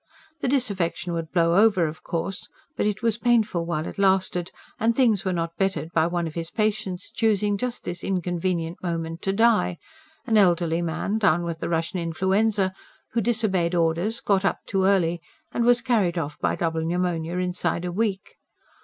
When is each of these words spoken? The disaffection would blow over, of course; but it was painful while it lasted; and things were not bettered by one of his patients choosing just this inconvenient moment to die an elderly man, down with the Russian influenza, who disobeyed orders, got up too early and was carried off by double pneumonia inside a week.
The 0.39 0.47
disaffection 0.47 1.13
would 1.13 1.31
blow 1.31 1.55
over, 1.63 1.85
of 1.85 2.01
course; 2.01 2.47
but 2.75 2.87
it 2.87 3.03
was 3.03 3.19
painful 3.19 3.67
while 3.67 3.85
it 3.85 3.99
lasted; 3.99 4.49
and 4.79 4.95
things 4.95 5.23
were 5.23 5.31
not 5.31 5.55
bettered 5.57 5.91
by 5.93 6.07
one 6.07 6.25
of 6.25 6.33
his 6.33 6.49
patients 6.49 7.11
choosing 7.11 7.55
just 7.55 7.83
this 7.83 8.03
inconvenient 8.03 8.81
moment 8.81 9.21
to 9.21 9.31
die 9.31 9.77
an 10.25 10.37
elderly 10.37 10.81
man, 10.81 11.19
down 11.19 11.43
with 11.43 11.59
the 11.59 11.69
Russian 11.69 11.99
influenza, 11.99 12.73
who 13.11 13.21
disobeyed 13.21 13.75
orders, 13.75 14.21
got 14.21 14.43
up 14.43 14.57
too 14.65 14.85
early 14.85 15.21
and 15.51 15.65
was 15.65 15.81
carried 15.81 16.17
off 16.17 16.35
by 16.39 16.55
double 16.55 16.81
pneumonia 16.83 17.37
inside 17.37 17.85
a 17.85 17.91
week. 17.91 18.37